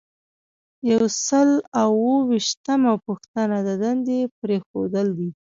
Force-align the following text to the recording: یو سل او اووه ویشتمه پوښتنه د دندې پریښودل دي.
یو 0.91 1.03
سل 1.27 1.49
او 1.81 1.89
اووه 1.99 2.19
ویشتمه 2.29 2.93
پوښتنه 3.05 3.57
د 3.67 3.69
دندې 3.81 4.19
پریښودل 4.39 5.07
دي. 5.17 5.29